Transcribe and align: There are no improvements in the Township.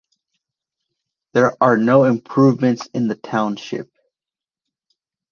There 1.33 1.53
are 1.61 1.77
no 1.77 2.05
improvements 2.05 2.87
in 2.91 3.07
the 3.07 3.13
Township. 3.13 3.91